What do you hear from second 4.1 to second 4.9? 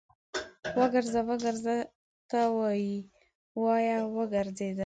وګرځېدم